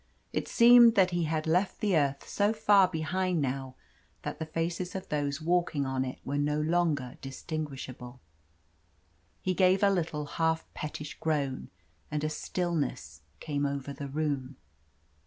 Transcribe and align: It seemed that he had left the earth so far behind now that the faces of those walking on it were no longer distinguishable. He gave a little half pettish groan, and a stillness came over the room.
It 0.33 0.47
seemed 0.47 0.95
that 0.95 1.11
he 1.11 1.25
had 1.25 1.45
left 1.45 1.79
the 1.79 1.95
earth 1.95 2.27
so 2.27 2.53
far 2.53 2.87
behind 2.87 3.39
now 3.39 3.75
that 4.23 4.39
the 4.39 4.47
faces 4.47 4.95
of 4.95 5.07
those 5.09 5.39
walking 5.39 5.85
on 5.85 6.03
it 6.03 6.17
were 6.25 6.39
no 6.39 6.59
longer 6.59 7.19
distinguishable. 7.21 8.19
He 9.43 9.53
gave 9.53 9.83
a 9.83 9.91
little 9.91 10.25
half 10.25 10.65
pettish 10.73 11.19
groan, 11.19 11.69
and 12.09 12.23
a 12.23 12.29
stillness 12.31 13.21
came 13.39 13.63
over 13.63 13.93
the 13.93 14.07
room. 14.07 14.55